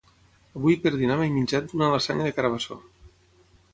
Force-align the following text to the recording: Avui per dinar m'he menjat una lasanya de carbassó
Avui 0.59 0.77
per 0.85 0.91
dinar 1.01 1.17
m'he 1.19 1.29
menjat 1.35 1.77
una 1.79 1.91
lasanya 1.93 2.27
de 2.29 2.33
carbassó 2.39 2.79